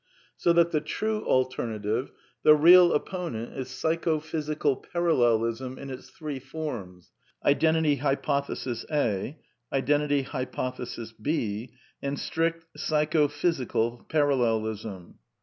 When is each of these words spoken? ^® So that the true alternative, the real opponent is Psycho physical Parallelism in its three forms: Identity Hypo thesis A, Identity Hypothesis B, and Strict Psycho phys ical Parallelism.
^® 0.01 0.03
So 0.35 0.51
that 0.53 0.71
the 0.71 0.81
true 0.81 1.23
alternative, 1.27 2.11
the 2.41 2.55
real 2.55 2.91
opponent 2.91 3.55
is 3.55 3.69
Psycho 3.69 4.19
physical 4.19 4.75
Parallelism 4.77 5.77
in 5.77 5.91
its 5.91 6.09
three 6.09 6.39
forms: 6.39 7.11
Identity 7.45 7.97
Hypo 7.97 8.41
thesis 8.41 8.83
A, 8.91 9.37
Identity 9.71 10.23
Hypothesis 10.23 11.11
B, 11.11 11.73
and 12.01 12.17
Strict 12.17 12.65
Psycho 12.79 13.27
phys 13.27 13.63
ical 13.63 14.09
Parallelism. 14.09 15.19